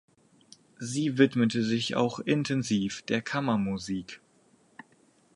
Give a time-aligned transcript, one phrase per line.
[0.79, 4.19] Sie widmete sich auch intensiv der Kammermusik.